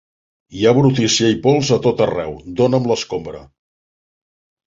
Hi 0.59 0.63
ha 0.63 0.71
brutícia 0.77 1.27
i 1.33 1.35
pols 1.43 1.69
a 1.75 1.77
tot 1.83 2.01
arreu, 2.07 2.33
dona'm 2.61 2.89
l'escombra! 2.93 3.45